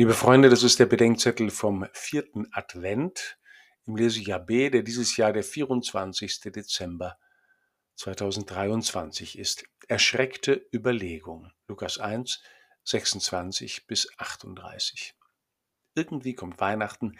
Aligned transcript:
Liebe 0.00 0.14
Freunde, 0.14 0.48
das 0.48 0.62
ist 0.62 0.78
der 0.78 0.86
Bedenkzettel 0.86 1.50
vom 1.50 1.86
vierten 1.92 2.48
Advent 2.52 3.38
im 3.84 3.96
Lesejahr 3.96 4.40
B, 4.40 4.70
der 4.70 4.82
dieses 4.82 5.18
Jahr 5.18 5.34
der 5.34 5.44
24. 5.44 6.40
Dezember 6.40 7.18
2023 7.96 9.38
ist. 9.38 9.66
Erschreckte 9.88 10.66
Überlegung. 10.72 11.52
Lukas 11.68 11.98
1, 11.98 12.42
26 12.84 13.86
bis 13.86 14.08
38. 14.16 15.12
Irgendwie 15.94 16.32
kommt 16.32 16.60
Weihnachten 16.60 17.18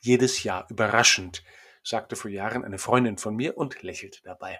jedes 0.00 0.42
Jahr 0.42 0.66
überraschend, 0.70 1.44
sagte 1.84 2.16
vor 2.16 2.30
Jahren 2.30 2.64
eine 2.64 2.78
Freundin 2.78 3.18
von 3.18 3.36
mir 3.36 3.58
und 3.58 3.82
lächelte 3.82 4.20
dabei. 4.22 4.58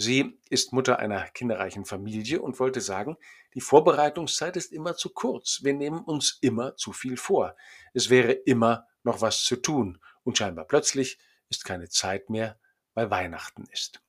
Sie 0.00 0.38
ist 0.48 0.72
Mutter 0.72 1.00
einer 1.00 1.28
kinderreichen 1.30 1.84
Familie 1.84 2.40
und 2.40 2.60
wollte 2.60 2.80
sagen, 2.80 3.16
die 3.54 3.60
Vorbereitungszeit 3.60 4.56
ist 4.56 4.72
immer 4.72 4.94
zu 4.94 5.10
kurz. 5.10 5.64
Wir 5.64 5.74
nehmen 5.74 6.04
uns 6.04 6.38
immer 6.40 6.76
zu 6.76 6.92
viel 6.92 7.16
vor. 7.16 7.56
Es 7.94 8.08
wäre 8.08 8.30
immer 8.30 8.86
noch 9.02 9.22
was 9.22 9.42
zu 9.42 9.56
tun. 9.56 9.98
Und 10.22 10.38
scheinbar 10.38 10.66
plötzlich 10.66 11.18
ist 11.48 11.64
keine 11.64 11.88
Zeit 11.88 12.30
mehr, 12.30 12.60
weil 12.94 13.10
Weihnachten 13.10 13.66
ist. 13.72 14.00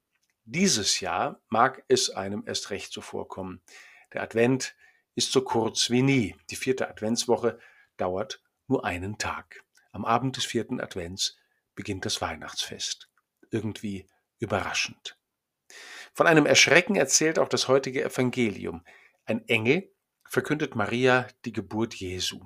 Dieses 0.45 0.99
Jahr 0.99 1.41
mag 1.49 1.83
es 1.87 2.11
einem 2.11 2.43
erst 2.45 2.69
recht 2.69 2.93
so 2.93 3.01
vorkommen. 3.01 3.61
Der 4.13 4.21
Advent 4.21 4.75
ist 5.15 5.31
so 5.31 5.41
kurz 5.41 5.89
wie 5.89 6.03
nie. 6.03 6.35
Die 6.51 6.55
vierte 6.55 6.87
Adventswoche 6.87 7.57
dauert 7.97 8.43
nur 8.67 8.85
einen 8.85 9.17
Tag. 9.17 9.63
Am 9.91 10.05
Abend 10.05 10.37
des 10.37 10.45
vierten 10.45 10.79
Advents 10.79 11.35
beginnt 11.73 12.05
das 12.05 12.21
Weihnachtsfest. 12.21 13.09
Irgendwie 13.49 14.07
überraschend. 14.37 15.18
Von 16.19 16.27
einem 16.27 16.45
Erschrecken 16.45 16.97
erzählt 16.97 17.39
auch 17.39 17.47
das 17.47 17.69
heutige 17.69 18.03
Evangelium. 18.03 18.83
Ein 19.25 19.47
Engel 19.47 19.89
verkündet 20.25 20.75
Maria 20.75 21.25
die 21.45 21.53
Geburt 21.53 21.95
Jesu. 21.95 22.41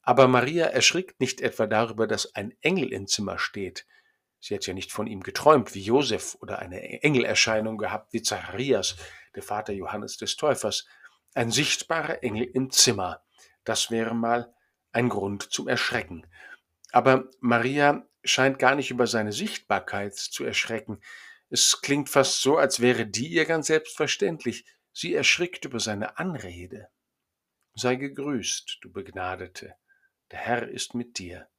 Aber 0.00 0.28
Maria 0.28 0.64
erschrickt 0.64 1.20
nicht 1.20 1.42
etwa 1.42 1.66
darüber, 1.66 2.06
dass 2.06 2.34
ein 2.34 2.54
Engel 2.62 2.90
im 2.90 3.06
Zimmer 3.06 3.38
steht. 3.38 3.86
Sie 4.40 4.54
hat 4.54 4.66
ja 4.66 4.72
nicht 4.72 4.92
von 4.92 5.06
ihm 5.06 5.22
geträumt 5.22 5.74
wie 5.74 5.82
Josef 5.82 6.38
oder 6.40 6.60
eine 6.60 7.02
Engelerscheinung 7.02 7.76
gehabt 7.76 8.14
wie 8.14 8.22
Zacharias, 8.22 8.96
der 9.34 9.42
Vater 9.42 9.74
Johannes 9.74 10.16
des 10.16 10.38
Täufers. 10.38 10.86
Ein 11.34 11.50
sichtbarer 11.50 12.22
Engel 12.22 12.44
im 12.44 12.70
Zimmer. 12.70 13.22
Das 13.64 13.90
wäre 13.90 14.14
mal 14.14 14.54
ein 14.90 15.10
Grund 15.10 15.52
zum 15.52 15.68
Erschrecken. 15.68 16.26
Aber 16.92 17.28
Maria 17.40 18.06
scheint 18.24 18.58
gar 18.58 18.74
nicht 18.74 18.90
über 18.90 19.06
seine 19.06 19.32
Sichtbarkeit 19.32 20.14
zu 20.14 20.46
erschrecken. 20.46 21.02
Es 21.52 21.82
klingt 21.82 22.08
fast 22.08 22.40
so, 22.40 22.56
als 22.56 22.80
wäre 22.80 23.04
die 23.06 23.28
ihr 23.28 23.44
ganz 23.44 23.66
selbstverständlich. 23.66 24.64
Sie 24.90 25.12
erschrickt 25.12 25.66
über 25.66 25.80
seine 25.80 26.16
Anrede. 26.16 26.88
Sei 27.74 27.96
gegrüßt, 27.96 28.78
du 28.80 28.90
Begnadete, 28.90 29.74
der 30.30 30.38
Herr 30.38 30.66
ist 30.66 30.94
mit 30.94 31.18
dir, 31.18 31.50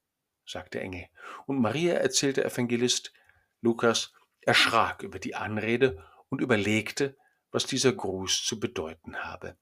sagt 0.47 0.73
der 0.73 0.81
Engel. 0.81 1.05
Und 1.45 1.61
Maria 1.61 1.93
erzählt 1.93 2.37
der 2.37 2.45
Evangelist 2.45 3.13
Lukas, 3.61 4.13
erschrak 4.41 5.03
über 5.03 5.19
die 5.19 5.35
Anrede 5.35 6.03
und 6.27 6.41
überlegte, 6.41 7.15
was 7.51 7.67
dieser 7.67 7.93
Gruß 7.93 8.43
zu 8.45 8.59
bedeuten 8.59 9.17
habe. 9.17 9.59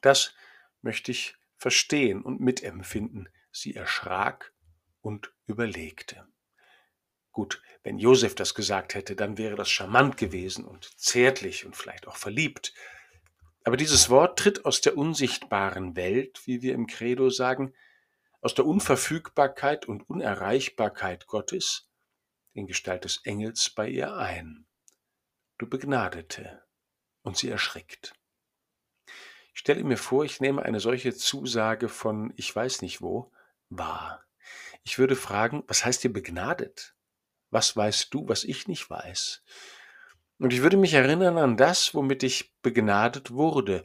Das 0.00 0.32
möchte 0.80 1.10
ich 1.10 1.34
verstehen 1.56 2.22
und 2.22 2.40
mitempfinden. 2.40 3.28
Sie 3.50 3.74
erschrak 3.74 4.54
und 5.00 5.34
überlegte. 5.46 6.29
Gut, 7.32 7.62
wenn 7.82 7.98
Josef 7.98 8.34
das 8.34 8.54
gesagt 8.54 8.94
hätte, 8.94 9.14
dann 9.16 9.38
wäre 9.38 9.56
das 9.56 9.70
charmant 9.70 10.16
gewesen 10.16 10.64
und 10.64 10.98
zärtlich 10.98 11.64
und 11.64 11.76
vielleicht 11.76 12.08
auch 12.08 12.16
verliebt. 12.16 12.74
Aber 13.64 13.76
dieses 13.76 14.10
Wort 14.10 14.38
tritt 14.38 14.64
aus 14.64 14.80
der 14.80 14.96
unsichtbaren 14.96 15.96
Welt, 15.96 16.40
wie 16.46 16.62
wir 16.62 16.74
im 16.74 16.86
Credo 16.86 17.30
sagen, 17.30 17.74
aus 18.40 18.54
der 18.54 18.66
Unverfügbarkeit 18.66 19.86
und 19.86 20.08
Unerreichbarkeit 20.08 21.26
Gottes 21.26 21.88
in 22.52 22.66
Gestalt 22.66 23.04
des 23.04 23.20
Engels 23.24 23.70
bei 23.70 23.88
ihr 23.88 24.16
ein. 24.16 24.66
Du 25.58 25.68
Begnadete, 25.68 26.62
und 27.22 27.36
sie 27.36 27.50
erschrickt. 27.50 28.14
Ich 29.52 29.60
stelle 29.60 29.84
mir 29.84 29.98
vor, 29.98 30.24
ich 30.24 30.40
nehme 30.40 30.62
eine 30.62 30.80
solche 30.80 31.14
Zusage 31.14 31.88
von 31.88 32.32
ich 32.36 32.54
weiß 32.54 32.82
nicht 32.82 33.02
wo 33.02 33.30
wahr. 33.68 34.24
Ich 34.84 34.98
würde 34.98 35.16
fragen, 35.16 35.62
was 35.66 35.84
heißt 35.84 36.04
ihr 36.04 36.12
begnadet? 36.12 36.94
Was 37.50 37.76
weißt 37.76 38.12
du, 38.14 38.28
was 38.28 38.44
ich 38.44 38.68
nicht 38.68 38.88
weiß? 38.88 39.42
Und 40.38 40.52
ich 40.52 40.62
würde 40.62 40.76
mich 40.76 40.94
erinnern 40.94 41.36
an 41.36 41.56
das, 41.56 41.94
womit 41.94 42.22
ich 42.22 42.54
begnadet 42.62 43.32
wurde, 43.32 43.84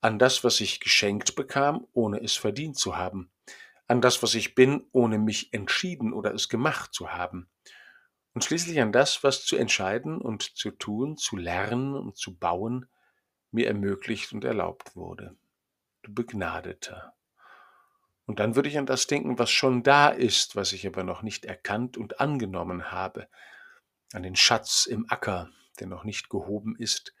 an 0.00 0.18
das, 0.18 0.42
was 0.42 0.60
ich 0.60 0.80
geschenkt 0.80 1.36
bekam, 1.36 1.86
ohne 1.92 2.20
es 2.20 2.36
verdient 2.36 2.76
zu 2.76 2.96
haben, 2.96 3.30
an 3.86 4.00
das, 4.00 4.22
was 4.22 4.34
ich 4.34 4.54
bin, 4.54 4.84
ohne 4.92 5.18
mich 5.18 5.52
entschieden 5.52 6.12
oder 6.12 6.34
es 6.34 6.48
gemacht 6.48 6.92
zu 6.92 7.12
haben, 7.12 7.48
und 8.34 8.44
schließlich 8.44 8.80
an 8.80 8.92
das, 8.92 9.22
was 9.22 9.44
zu 9.44 9.56
entscheiden 9.56 10.18
und 10.20 10.56
zu 10.56 10.70
tun, 10.70 11.16
zu 11.18 11.36
lernen 11.36 11.94
und 11.94 12.16
zu 12.16 12.34
bauen 12.34 12.86
mir 13.52 13.66
ermöglicht 13.66 14.32
und 14.32 14.44
erlaubt 14.44 14.96
wurde. 14.96 15.36
Du 16.02 16.14
Begnadeter. 16.14 17.14
Und 18.26 18.38
dann 18.38 18.54
würde 18.54 18.68
ich 18.68 18.78
an 18.78 18.86
das 18.86 19.06
denken, 19.06 19.38
was 19.38 19.50
schon 19.50 19.82
da 19.82 20.08
ist, 20.08 20.54
was 20.54 20.72
ich 20.72 20.86
aber 20.86 21.02
noch 21.02 21.22
nicht 21.22 21.44
erkannt 21.44 21.96
und 21.96 22.20
angenommen 22.20 22.92
habe, 22.92 23.28
an 24.12 24.22
den 24.22 24.36
Schatz 24.36 24.86
im 24.86 25.06
Acker, 25.10 25.50
der 25.80 25.88
noch 25.88 26.04
nicht 26.04 26.30
gehoben 26.30 26.76
ist 26.76 27.14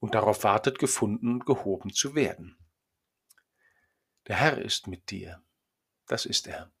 und 0.00 0.14
darauf 0.14 0.44
wartet, 0.44 0.78
gefunden 0.78 1.32
und 1.34 1.46
gehoben 1.46 1.92
zu 1.92 2.14
werden. 2.14 2.56
Der 4.26 4.36
Herr 4.36 4.58
ist 4.58 4.86
mit 4.88 5.10
dir, 5.10 5.42
das 6.06 6.26
ist 6.26 6.46
er, 6.46 6.72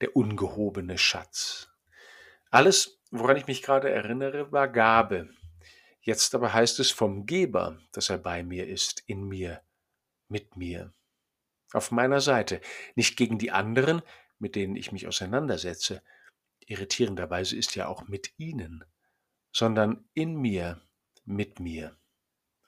der 0.00 0.14
ungehobene 0.14 0.98
Schatz. 0.98 1.68
Alles, 2.50 3.00
woran 3.10 3.36
ich 3.36 3.46
mich 3.46 3.62
gerade 3.62 3.90
erinnere, 3.90 4.52
war 4.52 4.68
Gabe. 4.68 5.30
Jetzt 6.00 6.34
aber 6.34 6.52
heißt 6.52 6.80
es 6.80 6.90
vom 6.90 7.26
Geber, 7.26 7.78
dass 7.92 8.10
er 8.10 8.18
bei 8.18 8.42
mir 8.42 8.66
ist, 8.66 9.02
in 9.06 9.24
mir, 9.24 9.62
mit 10.28 10.56
mir 10.56 10.92
auf 11.72 11.90
meiner 11.90 12.20
Seite, 12.20 12.60
nicht 12.94 13.16
gegen 13.16 13.38
die 13.38 13.50
anderen, 13.50 14.02
mit 14.38 14.56
denen 14.56 14.76
ich 14.76 14.92
mich 14.92 15.06
auseinandersetze, 15.06 16.02
irritierenderweise 16.60 17.56
ist 17.56 17.74
ja 17.74 17.86
auch 17.86 18.08
mit 18.08 18.32
ihnen, 18.38 18.84
sondern 19.52 20.08
in 20.14 20.36
mir, 20.36 20.80
mit 21.24 21.60
mir. 21.60 21.96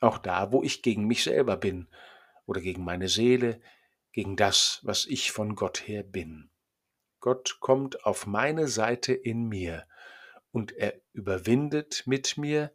Auch 0.00 0.18
da, 0.18 0.52
wo 0.52 0.62
ich 0.62 0.82
gegen 0.82 1.06
mich 1.06 1.22
selber 1.22 1.56
bin 1.56 1.88
oder 2.46 2.60
gegen 2.60 2.84
meine 2.84 3.08
Seele, 3.08 3.60
gegen 4.12 4.36
das, 4.36 4.80
was 4.82 5.06
ich 5.06 5.32
von 5.32 5.54
Gott 5.54 5.86
her 5.86 6.02
bin. 6.02 6.50
Gott 7.20 7.58
kommt 7.60 8.04
auf 8.04 8.26
meine 8.26 8.66
Seite 8.68 9.14
in 9.14 9.48
mir 9.48 9.86
und 10.50 10.72
er 10.72 11.00
überwindet 11.12 12.02
mit 12.06 12.36
mir, 12.36 12.72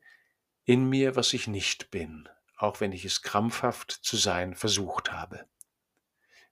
in 0.63 0.89
mir, 0.89 1.15
was 1.15 1.33
ich 1.33 1.47
nicht 1.47 1.91
bin, 1.91 2.27
auch 2.57 2.79
wenn 2.79 2.91
ich 2.91 3.05
es 3.05 3.21
krampfhaft 3.21 3.91
zu 3.91 4.17
sein 4.17 4.55
versucht 4.55 5.11
habe 5.11 5.45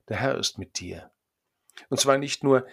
der 0.08 0.18
Herr 0.18 0.36
ist 0.36 0.58
mit 0.58 0.80
dir. 0.80 1.10
Und 1.88 2.00
zwar 2.00 2.18
nicht 2.18 2.44
nur 2.44 2.66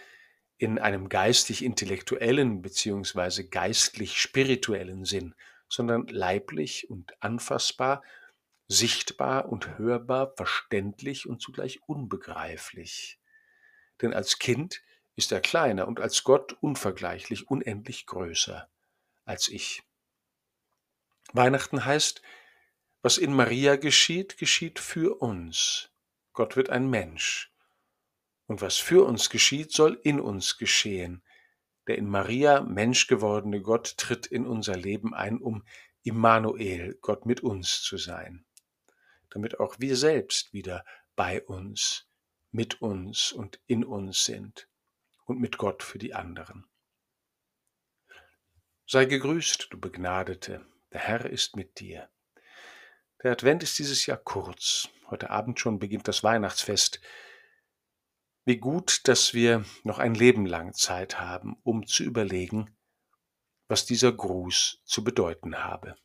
in 0.58 0.80
einem 0.80 1.10
geistig-intellektuellen 1.10 2.62
beziehungsweise 2.62 3.48
geistlich-spirituellen 3.48 5.04
Sinn, 5.06 5.36
sondern 5.68 6.08
leiblich 6.08 6.90
und 6.90 7.14
anfassbar, 7.22 8.04
sichtbar 8.68 9.50
und 9.50 9.78
hörbar, 9.78 10.34
verständlich 10.36 11.28
und 11.28 11.42
zugleich 11.42 11.82
unbegreiflich. 11.88 13.20
Denn 14.02 14.14
als 14.14 14.40
Kind 14.40 14.82
ist 15.16 15.32
er 15.32 15.42
kleiner 15.42 15.88
und 15.88 16.00
als 16.00 16.24
Gott 16.24 16.54
unvergleichlich, 16.54 17.50
unendlich 17.50 18.06
größer 18.06 18.70
als 19.26 19.48
ich. 19.48 19.84
Weihnachten 21.34 21.86
heißt, 21.86 22.22
was 23.02 23.18
in 23.18 23.34
Maria 23.34 23.76
geschieht, 23.76 24.38
geschieht 24.38 24.80
für 24.80 25.22
uns. 25.22 25.93
Gott 26.34 26.56
wird 26.56 26.70
ein 26.70 26.90
Mensch. 26.90 27.54
Und 28.48 28.62
was 28.62 28.78
für 28.78 29.06
uns 29.06 29.30
geschieht, 29.30 29.72
soll 29.72 30.00
in 30.04 30.20
uns 30.20 30.58
geschehen. 30.58 31.24
Der 31.88 31.98
in 31.98 32.10
Maria 32.10 32.62
Mensch 32.62 33.08
gewordene 33.08 33.62
Gott 33.62 33.98
tritt 33.98 34.26
in 34.26 34.46
unser 34.46 34.76
Leben 34.76 35.14
ein, 35.14 35.40
um 35.40 35.64
Immanuel, 36.04 36.98
Gott 37.02 37.26
mit 37.26 37.42
uns 37.42 37.82
zu 37.82 37.98
sein, 37.98 38.46
damit 39.30 39.60
auch 39.60 39.80
wir 39.80 39.96
selbst 39.96 40.54
wieder 40.54 40.86
bei 41.16 41.42
uns, 41.44 42.10
mit 42.52 42.82
uns 42.82 43.32
und 43.32 43.62
in 43.68 43.86
uns 43.86 44.26
sind 44.26 44.70
und 45.26 45.40
mit 45.40 45.58
Gott 45.58 45.82
für 45.82 45.98
die 45.98 46.14
anderen. 46.14 46.66
Sei 48.86 49.06
gegrüßt, 49.06 49.68
du 49.72 49.80
Begnadete, 49.80 50.66
der 50.92 51.00
Herr 51.00 51.26
ist 51.26 51.56
mit 51.56 51.80
dir. 51.80 52.10
Der 53.24 53.32
Advent 53.32 53.64
ist 53.64 53.80
dieses 53.80 54.06
Jahr 54.06 54.18
kurz. 54.18 54.90
Heute 55.10 55.30
Abend 55.30 55.58
schon 55.58 55.80
beginnt 55.80 56.10
das 56.10 56.24
Weihnachtsfest. 56.24 57.00
Wie 58.44 58.58
gut, 58.58 59.08
dass 59.08 59.34
wir 59.34 59.64
noch 59.84 59.98
ein 59.98 60.14
Leben 60.14 60.46
lang 60.46 60.74
Zeit 60.74 61.22
haben, 61.22 61.56
um 61.64 61.88
zu 61.88 62.04
überlegen, 62.04 62.76
was 63.70 63.86
dieser 63.86 64.12
Gruß 64.12 64.82
zu 64.84 65.06
bedeuten 65.06 65.64
habe. 65.64 65.96